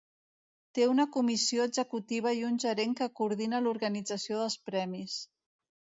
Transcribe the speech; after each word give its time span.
Té 0.77 0.85
una 0.91 1.05
comissió 1.15 1.67
executiva 1.69 2.33
i 2.39 2.43
un 2.49 2.57
gerent 2.65 2.95
que 3.03 3.11
coordina 3.21 3.63
l'organització 3.67 4.41
dels 4.45 4.57
premis. 4.71 5.21